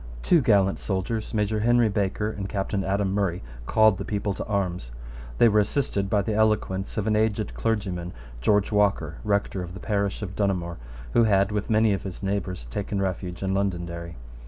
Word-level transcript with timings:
Two 0.23 0.41
gallant 0.41 0.79
soldiers, 0.79 1.31
Major 1.31 1.59
Henry 1.59 1.87
Baker 1.87 2.31
and 2.31 2.49
Captain 2.49 2.83
Adam 2.83 3.13
Murray, 3.13 3.43
called 3.67 3.99
the 3.99 4.03
people 4.03 4.33
to 4.33 4.43
arms. 4.45 4.89
They 5.37 5.47
were 5.47 5.59
assisted 5.59 6.09
by 6.09 6.23
the 6.23 6.33
eloquence 6.33 6.97
of 6.97 7.05
an 7.05 7.15
aged 7.15 7.53
clergyman, 7.53 8.11
George 8.41 8.71
Walker, 8.71 9.17
rector 9.23 9.61
of 9.61 9.75
the 9.75 9.79
parish 9.79 10.23
of 10.23 10.35
Donaghmore, 10.35 10.77
who 11.13 11.25
had, 11.25 11.51
with 11.51 11.69
many 11.69 11.93
of 11.93 12.01
his 12.01 12.23
neighbours, 12.23 12.65
taken 12.71 12.99
refuge 12.99 13.43
in 13.43 13.53
Londonderry. 13.53 14.15